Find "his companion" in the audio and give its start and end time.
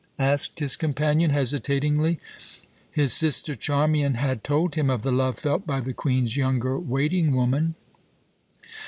0.59-1.29